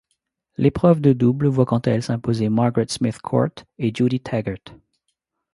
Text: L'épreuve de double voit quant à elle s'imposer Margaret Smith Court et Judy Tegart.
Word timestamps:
L'épreuve 0.57 0.99
de 0.99 1.13
double 1.13 1.45
voit 1.45 1.67
quant 1.67 1.77
à 1.77 1.91
elle 1.91 2.01
s'imposer 2.01 2.49
Margaret 2.49 2.87
Smith 2.89 3.19
Court 3.21 3.49
et 3.77 3.93
Judy 3.95 4.19
Tegart. 4.19 4.57